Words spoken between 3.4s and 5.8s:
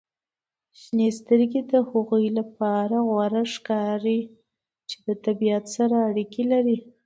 ښکاري چې د طبیعت